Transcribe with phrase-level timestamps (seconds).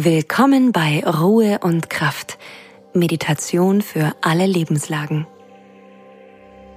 [0.00, 2.38] Willkommen bei Ruhe und Kraft.
[2.94, 5.26] Meditation für alle Lebenslagen.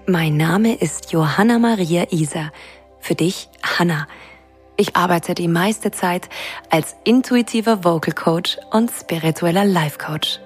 [0.07, 2.51] Mein Name ist Johanna Maria Isa.
[2.99, 4.07] Für dich Hanna.
[4.75, 6.29] Ich arbeite die meiste Zeit
[6.71, 10.39] als intuitiver Vocal Coach und spiritueller Life Coach.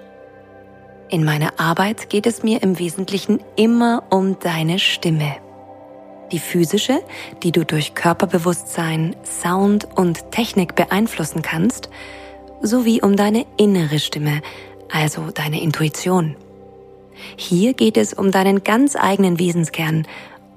[1.08, 5.36] In meiner Arbeit geht es mir im Wesentlichen immer um deine Stimme.
[6.30, 7.00] Die physische,
[7.42, 11.88] die du durch Körperbewusstsein, Sound und Technik beeinflussen kannst,
[12.66, 14.42] sowie um deine innere Stimme,
[14.90, 16.36] also deine Intuition.
[17.36, 20.06] Hier geht es um deinen ganz eigenen Wesenskern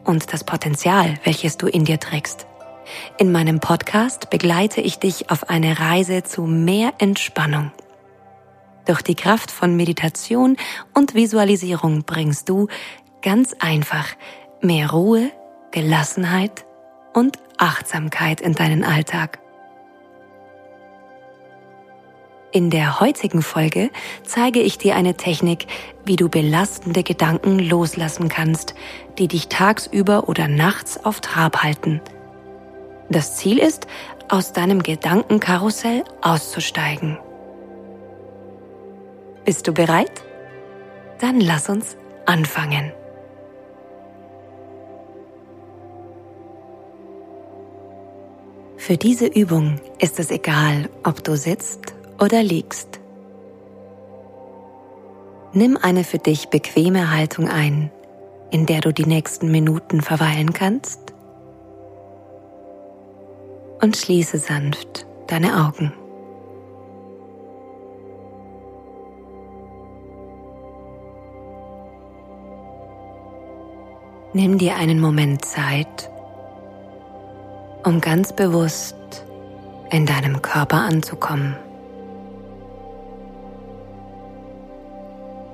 [0.03, 2.47] und das Potenzial, welches du in dir trägst.
[3.17, 7.71] In meinem Podcast begleite ich dich auf eine Reise zu mehr Entspannung.
[8.85, 10.57] Durch die Kraft von Meditation
[10.95, 12.67] und Visualisierung bringst du
[13.21, 14.07] ganz einfach
[14.61, 15.31] mehr Ruhe,
[15.71, 16.65] Gelassenheit
[17.13, 19.39] und Achtsamkeit in deinen Alltag.
[22.51, 23.91] In der heutigen Folge
[24.23, 25.67] zeige ich dir eine Technik,
[26.03, 28.73] wie du belastende Gedanken loslassen kannst,
[29.19, 32.01] die dich tagsüber oder nachts auf Trab halten.
[33.07, 33.85] Das Ziel ist,
[34.29, 37.19] aus deinem Gedankenkarussell auszusteigen.
[39.45, 40.23] Bist du bereit?
[41.19, 42.91] Dann lass uns anfangen.
[48.77, 52.99] Für diese Übung ist es egal, ob du sitzt oder liegst.
[55.53, 57.91] Nimm eine für dich bequeme Haltung ein,
[58.51, 61.13] in der du die nächsten Minuten verweilen kannst
[63.81, 65.93] und schließe sanft deine Augen.
[74.33, 76.11] Nimm dir einen Moment Zeit,
[77.83, 78.95] um ganz bewusst
[79.89, 81.55] in deinem Körper anzukommen.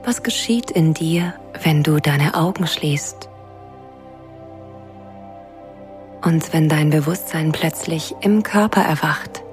[0.06, 3.28] Was geschieht in dir, wenn du deine Augen schließt?
[6.24, 9.44] Und wenn dein Bewusstsein plötzlich im Körper erwacht?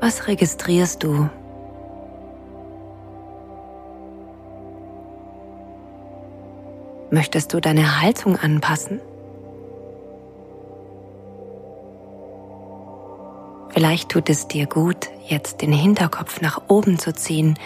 [0.00, 1.30] Was registrierst du?
[7.12, 9.00] Möchtest du deine Haltung anpassen?
[13.82, 17.58] Vielleicht tut es dir gut, jetzt den Hinterkopf nach oben zu ziehen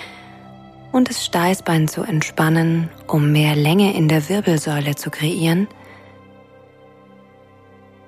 [0.90, 5.68] und das Steißbein zu entspannen, um mehr Länge in der Wirbelsäule zu kreieren.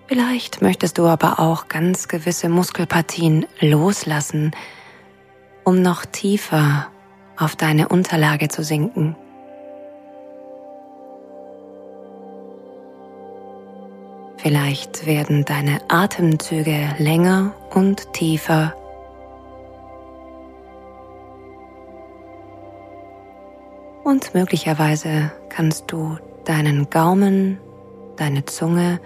[0.06, 4.52] Vielleicht möchtest du aber auch ganz gewisse Muskelpartien loslassen,
[5.62, 6.86] um noch tiefer
[7.36, 9.16] auf deine Unterlage zu sinken.
[14.48, 18.74] Vielleicht werden deine Atemzüge länger und tiefer.
[24.04, 26.16] Und möglicherweise kannst du
[26.46, 27.58] deinen Gaumen,
[28.16, 29.00] deine Zunge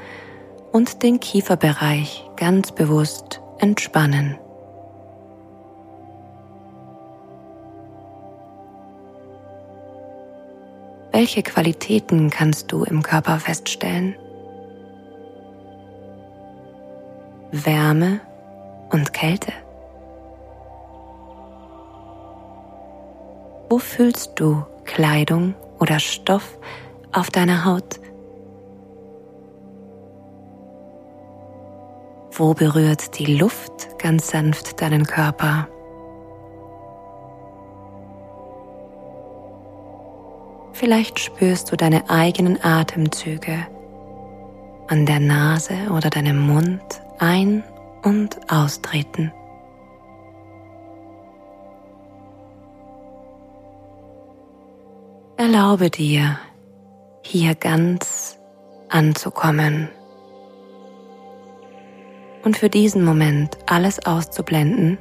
[0.71, 4.39] und den Kieferbereich ganz bewusst entspannen.
[11.11, 14.15] Welche Qualitäten kannst du im Körper feststellen?
[17.53, 18.21] Wärme
[18.93, 19.53] und Kälte?
[23.69, 26.59] Wo fühlst du Kleidung oder Stoff
[27.13, 28.01] auf deiner Haut?
[32.31, 35.69] Wo berührt die Luft ganz sanft deinen Körper?
[40.73, 43.67] Vielleicht spürst du deine eigenen Atemzüge
[44.89, 47.63] an der Nase oder deinem Mund ein-
[48.03, 49.33] und austreten.
[55.37, 56.37] Erlaube dir,
[57.23, 58.41] hier ganz
[58.89, 59.89] anzukommen
[62.45, 64.99] und für diesen Moment alles auszublenden,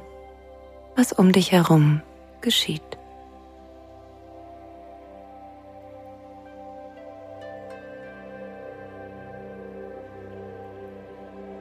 [0.94, 2.02] was um dich herum
[2.40, 2.91] geschieht.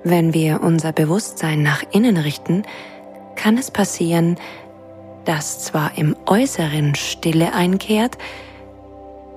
[0.03, 2.63] Wenn wir unser Bewusstsein nach innen richten,
[3.35, 4.37] kann es passieren,
[5.25, 8.17] dass zwar im Äußeren Stille einkehrt,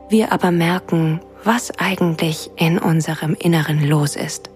[0.09, 4.49] wir aber merken, was eigentlich in unserem Inneren los ist.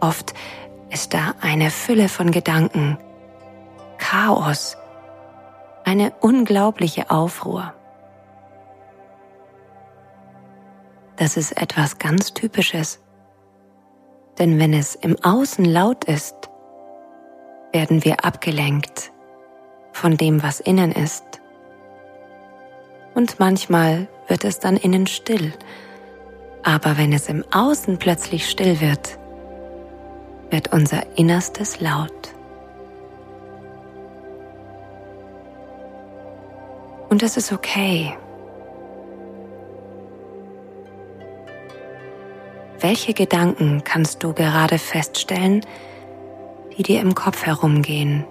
[0.00, 0.34] Oft
[0.90, 2.98] ist da eine Fülle von Gedanken,
[3.98, 4.76] Chaos,
[5.84, 7.74] eine unglaubliche Aufruhr.
[11.16, 12.98] Das ist etwas ganz Typisches
[14.40, 16.34] Denn wenn es im Außen laut ist,
[17.72, 19.12] werden wir abgelenkt
[19.92, 21.24] von dem, was innen ist.
[23.14, 25.52] Und manchmal wird es dann innen still.
[26.62, 29.18] Aber wenn es im Außen plötzlich still wird,
[30.48, 32.34] wird unser Innerstes laut.
[37.10, 38.16] Und das ist okay.
[42.82, 45.60] Welche Gedanken kannst du gerade feststellen,
[46.76, 48.24] die dir im Kopf herumgehen?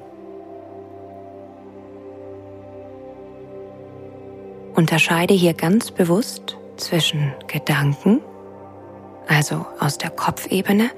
[4.73, 8.21] Unterscheide hier ganz bewusst zwischen Gedanken,
[9.27, 10.89] also aus der Kopfebene,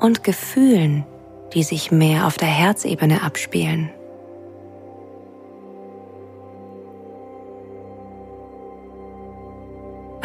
[0.00, 1.04] und Gefühlen,
[1.52, 3.90] die sich mehr auf der Herzebene abspielen.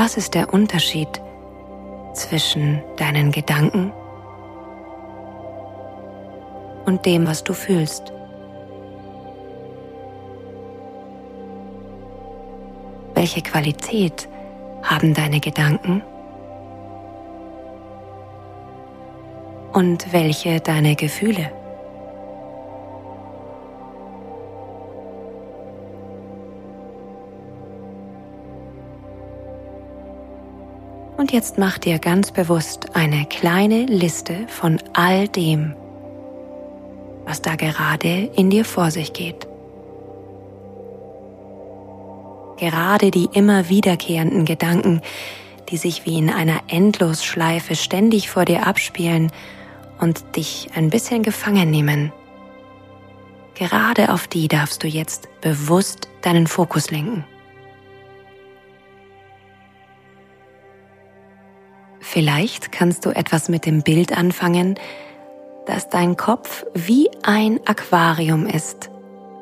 [0.03, 1.21] Was ist der Unterschied
[2.15, 3.93] zwischen deinen Gedanken
[6.87, 8.11] und dem, was du fühlst?
[13.13, 14.27] Welche Qualität
[14.81, 16.01] haben deine Gedanken?
[19.71, 21.51] Und welche deine Gefühle?
[31.31, 35.77] Und jetzt mach dir ganz bewusst eine kleine Liste von all dem,
[37.23, 39.47] was da gerade in dir vor sich geht.
[42.57, 44.99] Gerade die immer wiederkehrenden Gedanken,
[45.69, 49.31] die sich wie in einer Endlosschleife ständig vor dir abspielen
[50.01, 52.11] und dich ein bisschen gefangen nehmen.
[53.55, 57.23] Gerade auf die darfst du jetzt bewusst deinen Fokus lenken.
[62.11, 64.75] Vielleicht kannst du etwas mit dem Bild anfangen,
[65.65, 68.89] dass dein Kopf wie ein Aquarium ist,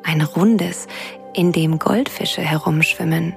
[0.04, 0.86] ein rundes,
[1.34, 3.36] in dem Goldfische herumschwimmen,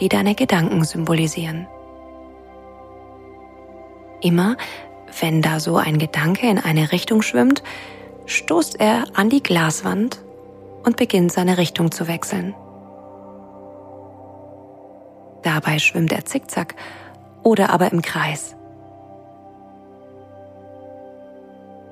[0.00, 1.68] die deine Gedanken symbolisieren.
[4.22, 4.56] Immer
[5.20, 7.62] wenn da so ein Gedanke in eine Richtung schwimmt,
[8.24, 10.22] stoßt er an die Glaswand
[10.84, 12.54] und beginnt seine Richtung zu wechseln.
[15.42, 16.76] Dabei schwimmt er zickzack
[17.42, 18.56] oder aber im Kreis.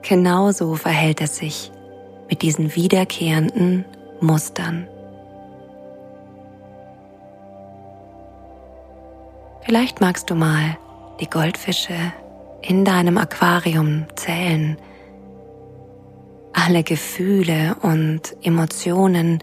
[0.09, 1.71] Genauso verhält es sich
[2.31, 3.85] mit diesen wiederkehrenden
[4.23, 4.89] Mustern.
[9.61, 10.79] Vielleicht magst du mal
[11.21, 11.93] die Goldfische
[12.63, 14.79] in deinem Aquarium zählen.
[16.55, 19.43] Alle Gefühle und Emotionen,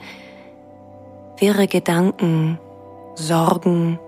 [1.38, 2.58] wirre Gedanken,
[3.14, 4.00] Sorgen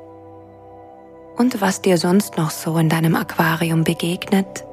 [1.38, 4.67] und was dir sonst noch so in deinem Aquarium begegnet,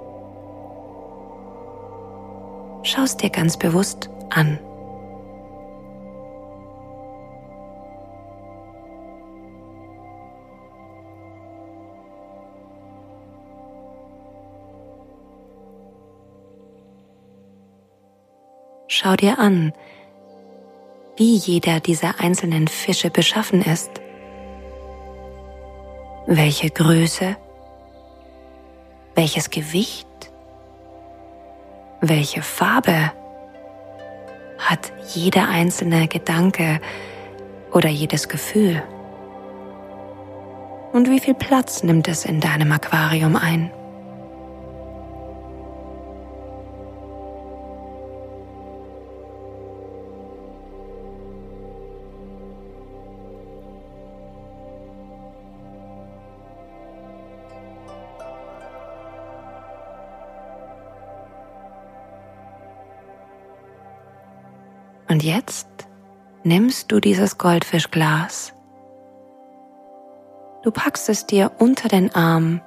[2.84, 4.58] schaust dir ganz bewusst an.
[18.86, 19.72] Schau dir an,
[21.16, 23.90] wie jeder dieser einzelnen Fische beschaffen ist.
[26.26, 27.36] Welche Größe,
[29.14, 30.06] welches Gewicht,
[32.08, 33.12] welche Farbe
[34.58, 36.80] hat jeder einzelne Gedanke
[37.72, 38.82] oder jedes Gefühl?
[40.92, 43.70] Und wie viel Platz nimmt es in deinem Aquarium ein?
[65.24, 65.68] Jetzt
[66.42, 68.52] nimmst du dieses Goldfischglas.
[70.62, 72.60] Du packst es dir unter den Arm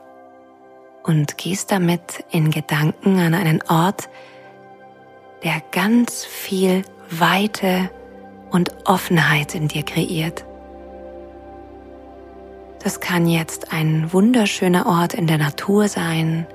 [1.03, 4.09] und gehst damit in Gedanken an einen Ort,
[5.43, 7.91] der ganz viel Weite
[8.49, 10.43] und Offenheit in dir kreiert.
[12.83, 16.47] Das kann jetzt ein wunderschöner Ort in der Natur sein,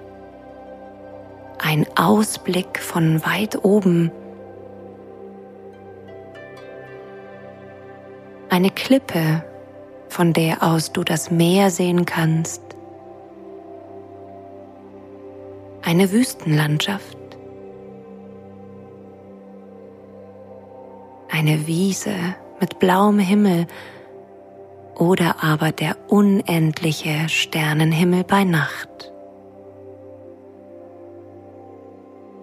[1.59, 4.11] ein Ausblick von weit oben
[8.53, 9.43] eine Klippe,
[10.11, 12.61] von der aus du das Meer sehen kannst,
[15.81, 17.17] eine Wüstenlandschaft,
[21.31, 22.15] eine Wiese
[22.61, 23.67] mit blauem Himmel
[24.97, 29.11] oder aber der unendliche Sternenhimmel bei Nacht.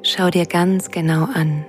[0.01, 1.66] Schau dir ganz genau an,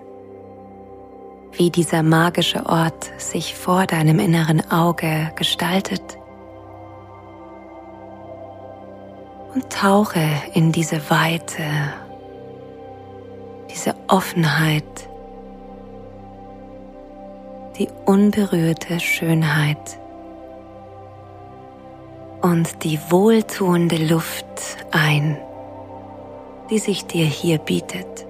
[1.53, 6.19] wie dieser magische Ort sich vor deinem inneren Auge gestaltet
[9.55, 11.63] und tauche in diese Weite,
[13.71, 15.09] diese Offenheit,
[17.79, 19.99] die unberührte Schönheit
[22.43, 24.45] und die wohltuende Luft
[24.93, 25.39] ein,
[26.71, 28.27] die sich dir hier bietet.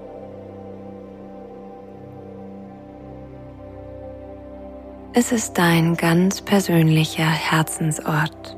[5.13, 8.55] Es ist dein ganz persönlicher Herzensort.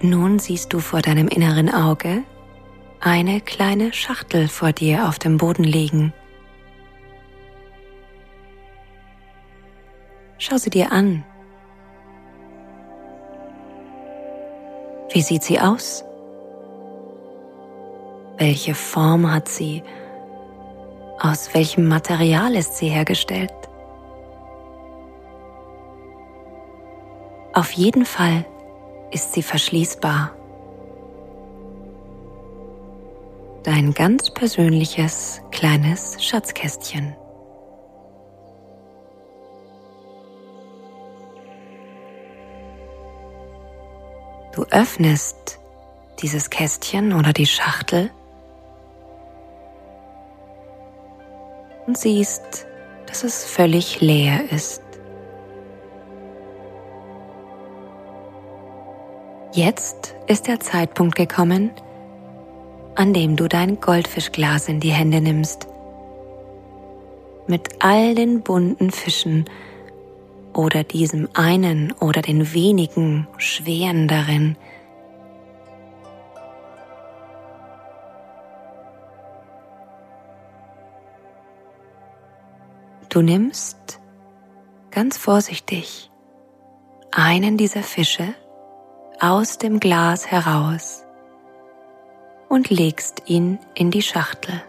[0.00, 2.24] Nun siehst du vor deinem inneren Auge
[2.98, 6.12] eine kleine Schachtel vor dir auf dem Boden liegen.
[10.52, 11.24] Schau sie dir an.
[15.10, 16.04] Wie sieht sie aus?
[18.36, 19.82] Welche Form hat sie?
[21.18, 23.54] Aus welchem Material ist sie hergestellt?
[27.54, 28.44] Auf jeden Fall
[29.10, 30.32] ist sie verschließbar.
[33.62, 37.16] Dein ganz persönliches kleines Schatzkästchen.
[44.52, 45.58] Du öffnest
[46.20, 48.10] dieses Kästchen oder die Schachtel
[51.86, 52.66] und siehst,
[53.06, 54.82] dass es völlig leer ist.
[59.54, 61.70] Jetzt ist der Zeitpunkt gekommen,
[62.94, 65.66] an dem du dein Goldfischglas in die Hände nimmst.
[67.46, 69.46] Mit all den bunten Fischen
[70.54, 74.56] oder diesem einen oder den wenigen schweren darin.
[83.08, 84.00] Du nimmst
[84.90, 86.10] ganz vorsichtig
[87.10, 88.34] einen dieser Fische
[89.20, 91.04] aus dem Glas heraus
[92.48, 94.62] und legst ihn in die Schachtel.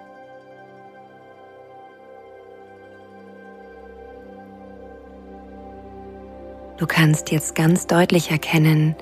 [6.78, 8.96] Du kannst jetzt ganz deutlich erkennen,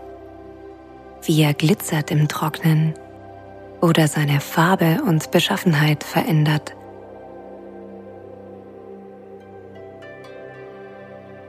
[1.23, 2.93] wie er glitzert im Trocknen
[3.81, 6.75] oder seine Farbe und Beschaffenheit verändert.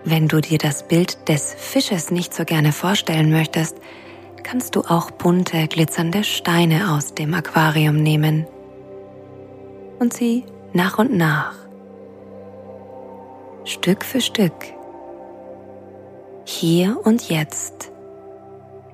[0.05, 3.77] Wenn du dir das Bild des Fisches nicht so gerne vorstellen möchtest,
[4.43, 8.47] kannst du auch bunte, glitzernde Steine aus dem Aquarium nehmen
[10.01, 11.55] und sie nach und nach,
[13.65, 14.53] Stück für Stück,
[16.53, 17.91] hier und jetzt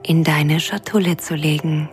[0.03, 1.91] in deine Schatulle zu legen.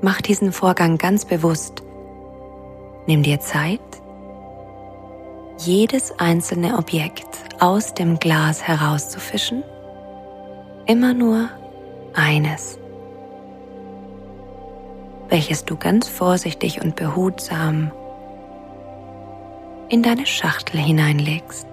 [0.00, 1.82] Mach diesen Vorgang ganz bewusst
[3.06, 3.80] Nimm dir Zeit,
[5.58, 7.28] jedes einzelne Objekt
[7.60, 9.62] aus dem Glas herauszufischen,
[10.86, 11.50] immer nur
[12.14, 12.78] eines,
[15.28, 17.92] welches du ganz vorsichtig und behutsam
[19.94, 21.68] in deine Schachtel hineinlegst.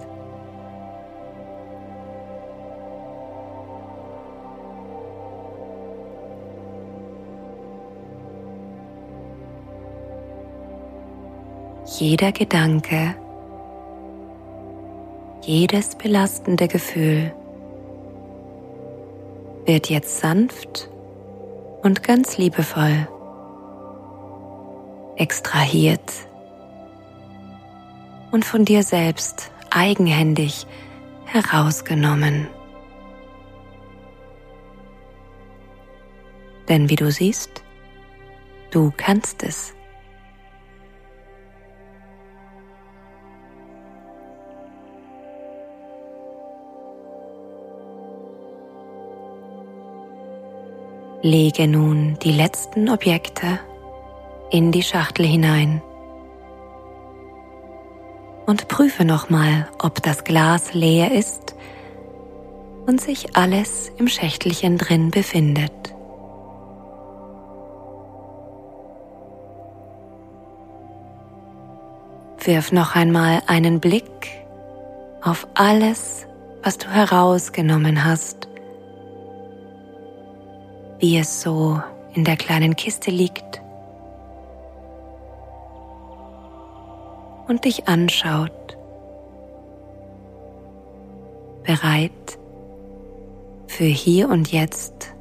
[12.00, 13.16] jeder Gedanke,
[15.42, 17.32] jedes belastende Gefühl
[19.66, 20.90] wird jetzt sanft
[21.84, 23.08] und ganz liebevoll
[25.18, 26.31] extrahiert
[28.32, 30.66] und von dir selbst eigenhändig
[31.26, 32.48] herausgenommen.
[36.68, 37.64] Denn wie du siehst,
[38.72, 39.74] du kannst es.
[51.24, 53.60] Lege nun die letzten Objekte
[54.50, 55.82] in die Schachtel hinein
[58.46, 61.56] und prüfe nochmal, ob das Glas leer ist
[62.86, 65.72] und sich alles im Schächtelchen drin befindet.
[72.44, 74.30] Wirf noch einmal einen Blick
[75.22, 76.26] auf alles,
[76.64, 78.48] was du herausgenommen hast
[81.02, 81.82] wie es so
[82.14, 83.51] in der kleinen Kiste liegt
[87.52, 88.78] und dich anschaut,
[91.64, 92.12] bereit
[93.68, 95.14] für hier und jetzt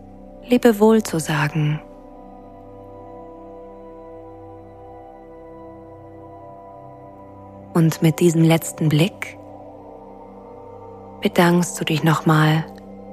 [0.47, 1.81] Lebewohl zu sagen.
[7.75, 9.37] Und mit diesem letzten Blick
[11.23, 12.65] bedankst du dich nochmal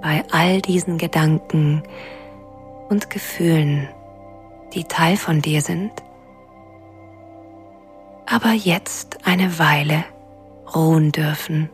[0.03, 1.81] bei all diesen Gedanken
[2.89, 3.89] und Gefühlen,
[4.75, 5.91] die Teil von dir sind,
[8.27, 10.03] aber jetzt eine Weile
[10.75, 11.69] ruhen dürfen.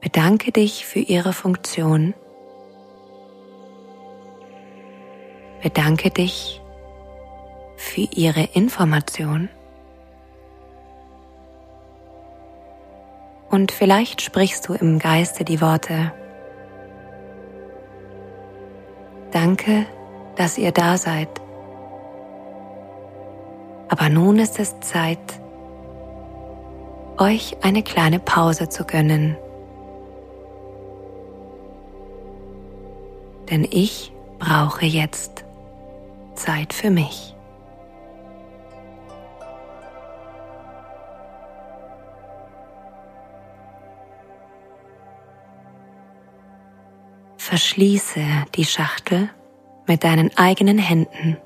[0.00, 2.14] Bedanke dich für ihre Funktion.
[5.62, 6.60] Bedanke dich
[7.76, 9.48] für ihre Information.
[13.50, 16.12] Und vielleicht sprichst du im Geiste die Worte.
[19.30, 19.86] Danke,
[20.36, 21.41] dass ihr da seid.
[23.92, 25.18] Aber nun ist es Zeit,
[27.18, 29.36] euch eine kleine Pause zu gönnen.
[33.50, 35.44] Denn ich brauche jetzt
[36.34, 37.36] Zeit für mich.
[47.36, 48.20] Verschließe
[48.54, 49.28] die Schachtel
[49.86, 51.36] mit deinen eigenen Händen.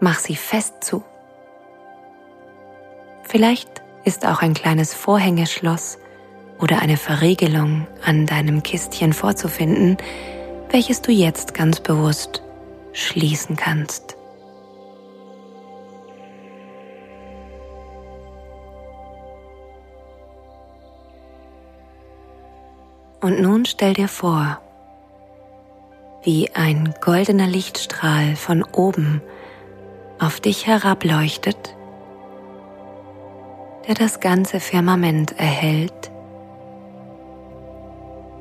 [0.00, 1.02] Mach sie fest zu.
[3.24, 5.98] Vielleicht ist auch ein kleines Vorhängeschloss
[6.58, 9.96] oder eine Verriegelung an deinem Kistchen vorzufinden,
[10.70, 12.42] welches du jetzt ganz bewusst
[12.92, 14.16] schließen kannst.
[23.20, 24.60] Und nun stell dir vor,
[26.22, 29.22] wie ein goldener Lichtstrahl von oben
[30.18, 31.76] auf dich herableuchtet,
[33.86, 36.10] der das ganze Firmament erhält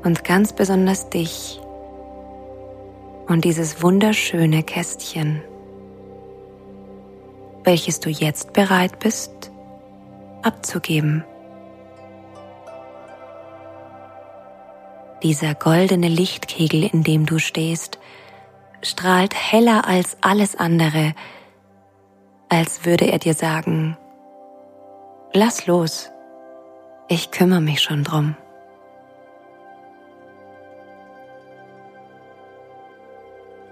[0.03, 1.59] und ganz besonders dich
[3.27, 5.41] und dieses wunderschöne Kästchen,
[7.63, 9.51] welches du jetzt bereit bist
[10.41, 11.23] abzugeben.
[15.23, 17.97] Dieser goldene Lichtkegel, in dem du stehst,
[18.81, 21.13] strahlt heller als alles andere,
[22.49, 23.97] als würde er dir sagen,
[25.33, 26.11] lass los,
[27.07, 28.35] ich kümmere mich schon drum.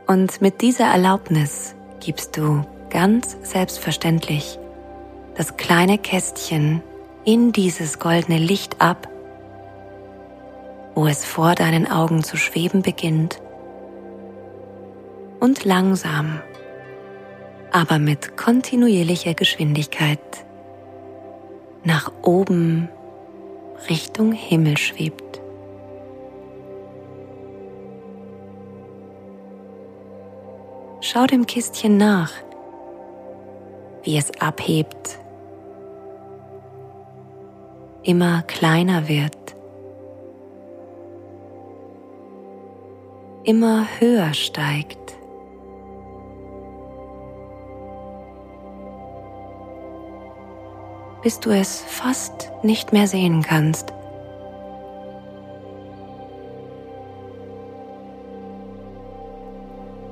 [0.07, 4.59] Und mit dieser Erlaubnis gibst du ganz selbstverständlich
[5.35, 6.81] das kleine Kästchen
[7.25, 9.09] in dieses goldene Licht ab,
[10.93, 13.41] wo es vor deinen Augen zu schweben beginnt
[15.39, 16.39] und langsam,
[17.75, 20.45] aber mit kontinuierlicher Geschwindigkeit
[21.83, 22.87] nach oben
[23.89, 25.41] Richtung Himmel schwebt.
[31.01, 32.31] Schau dem Kistchen nach,
[34.03, 35.19] wie es abhebt,
[38.03, 39.53] immer kleiner wird,
[43.43, 45.04] immer höher steigt.
[51.25, 53.91] Bis du es fast nicht mehr sehen kannst.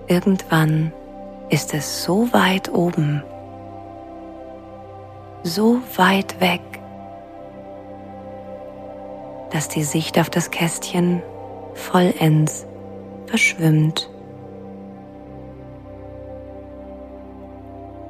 [0.07, 0.91] Irgendwann
[1.51, 3.21] ist es so weit oben,
[5.43, 6.61] so weit weg,
[9.51, 11.21] dass die Sicht auf das Kästchen
[11.75, 12.65] vollends
[13.27, 14.09] verschwimmt.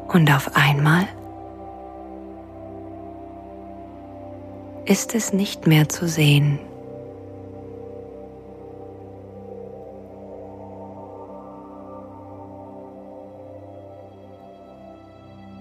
[0.07, 1.05] Und auf einmal
[4.85, 6.59] ist es nicht mehr zu sehen.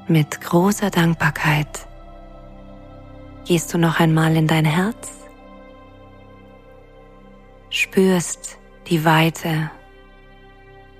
[0.08, 1.86] Mit großer Dankbarkeit
[3.46, 5.10] gehst du noch einmal in dein Herz,
[7.70, 8.58] spürst
[8.88, 9.70] die Weite,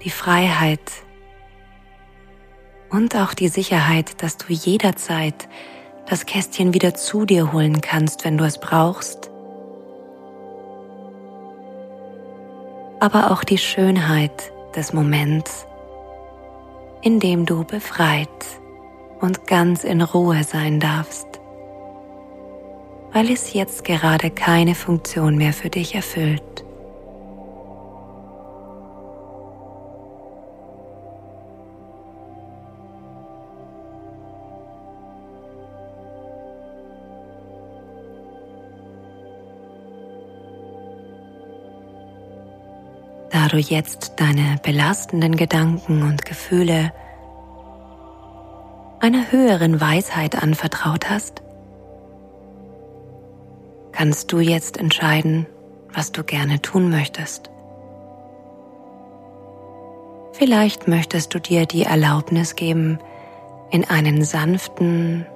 [0.04, 0.92] die Freiheit
[2.90, 5.48] und auch die Sicherheit, dass du jederzeit
[6.08, 9.30] das Kästchen wieder zu dir holen kannst, wenn du es brauchst.
[13.00, 15.66] Aber auch die Schönheit des Moments,
[17.02, 18.28] in dem du befreit
[19.20, 21.26] und ganz in Ruhe sein darfst,
[23.12, 26.61] weil es jetzt gerade keine Funktion mehr für dich erfüllt.
[43.42, 46.92] Da du jetzt deine belastenden Gedanken und Gefühle
[49.00, 51.42] einer höheren Weisheit anvertraut hast,
[53.90, 55.46] kannst du jetzt entscheiden,
[55.92, 57.50] was du gerne tun möchtest.
[60.34, 63.00] Vielleicht möchtest du dir die Erlaubnis geben,
[63.72, 65.26] in einen sanften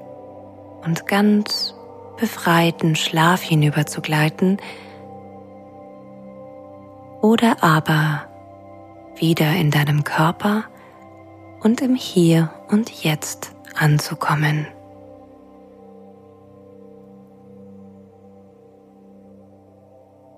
[0.84, 1.74] und ganz
[2.20, 4.58] befreiten Schlaf hinüberzugleiten
[7.26, 8.28] oder aber
[9.16, 10.62] wieder in deinem Körper
[11.60, 14.68] und im Hier und Jetzt anzukommen.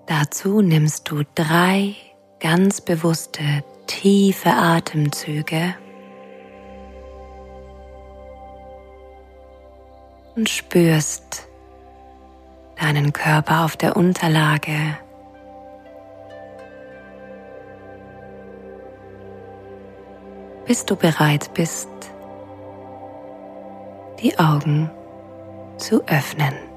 [0.07, 1.93] Dazu nimmst du drei
[2.39, 3.43] ganz bewusste,
[3.85, 5.75] tiefe Atemzüge
[10.35, 11.47] und spürst
[12.81, 14.97] deinen Körper auf der Unterlage.
[20.69, 21.89] Bis du bereit bist,
[24.19, 24.91] die Augen
[25.79, 26.68] zu öffnen.